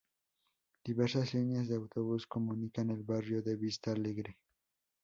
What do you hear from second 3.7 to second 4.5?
Alegre.